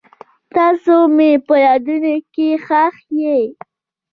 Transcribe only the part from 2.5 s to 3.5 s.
ښخ یئ.